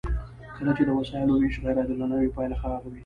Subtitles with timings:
[0.57, 2.99] کله چې د وسایلو ویش غیر عادلانه وي پایله خرابه وي.